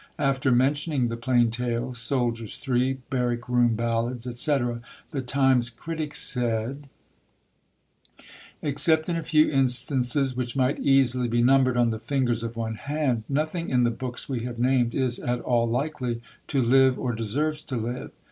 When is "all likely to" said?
15.41-16.63